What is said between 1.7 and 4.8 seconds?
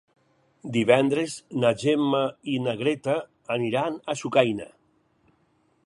Gemma i na Greta aniran a Sucaina.